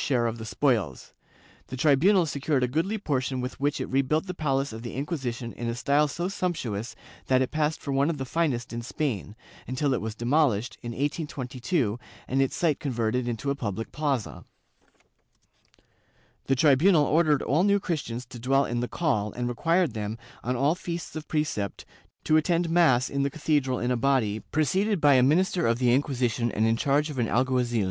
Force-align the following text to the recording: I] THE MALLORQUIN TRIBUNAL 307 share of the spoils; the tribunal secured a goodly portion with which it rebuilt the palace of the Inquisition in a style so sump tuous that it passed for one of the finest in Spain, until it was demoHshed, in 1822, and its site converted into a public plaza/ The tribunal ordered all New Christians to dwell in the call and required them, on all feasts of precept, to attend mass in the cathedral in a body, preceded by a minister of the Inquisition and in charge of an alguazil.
I] 0.00 0.02
THE 0.02 0.16
MALLORQUIN 0.16 0.48
TRIBUNAL 0.48 0.56
307 0.56 0.62
share 0.64 0.80
of 0.80 0.94
the 0.96 1.04
spoils; 1.04 1.12
the 1.66 1.76
tribunal 1.76 2.24
secured 2.24 2.62
a 2.62 2.68
goodly 2.68 2.96
portion 2.96 3.40
with 3.42 3.60
which 3.60 3.82
it 3.82 3.90
rebuilt 3.90 4.26
the 4.26 4.32
palace 4.32 4.72
of 4.72 4.80
the 4.80 4.94
Inquisition 4.94 5.52
in 5.52 5.68
a 5.68 5.74
style 5.74 6.08
so 6.08 6.26
sump 6.28 6.56
tuous 6.56 6.94
that 7.26 7.42
it 7.42 7.50
passed 7.50 7.82
for 7.82 7.92
one 7.92 8.08
of 8.08 8.16
the 8.16 8.24
finest 8.24 8.72
in 8.72 8.80
Spain, 8.80 9.36
until 9.68 9.92
it 9.92 10.00
was 10.00 10.14
demoHshed, 10.16 10.78
in 10.80 10.92
1822, 10.92 11.98
and 12.26 12.40
its 12.40 12.56
site 12.56 12.80
converted 12.80 13.28
into 13.28 13.50
a 13.50 13.54
public 13.54 13.92
plaza/ 13.92 14.46
The 16.46 16.56
tribunal 16.56 17.04
ordered 17.04 17.42
all 17.42 17.62
New 17.64 17.78
Christians 17.78 18.24
to 18.24 18.38
dwell 18.38 18.64
in 18.64 18.80
the 18.80 18.88
call 18.88 19.32
and 19.34 19.46
required 19.48 19.92
them, 19.92 20.16
on 20.42 20.56
all 20.56 20.74
feasts 20.74 21.14
of 21.14 21.28
precept, 21.28 21.84
to 22.24 22.38
attend 22.38 22.70
mass 22.70 23.10
in 23.10 23.22
the 23.22 23.28
cathedral 23.28 23.78
in 23.78 23.90
a 23.90 23.98
body, 23.98 24.40
preceded 24.50 24.98
by 24.98 25.12
a 25.16 25.22
minister 25.22 25.66
of 25.66 25.78
the 25.78 25.92
Inquisition 25.92 26.50
and 26.50 26.66
in 26.66 26.78
charge 26.78 27.10
of 27.10 27.18
an 27.18 27.28
alguazil. 27.28 27.88